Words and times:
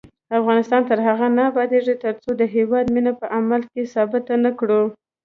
افغانستان 0.39 0.81
تر 0.89 0.99
هغو 1.07 1.27
نه 1.37 1.41
ابادیږي، 1.51 1.95
ترڅو 2.03 2.29
د 2.35 2.41
هیواد 2.55 2.85
مینه 2.95 3.11
په 3.19 3.25
عمل 3.37 3.61
کې 3.71 3.91
ثابته 3.93 4.33
نکړو. 4.45 4.81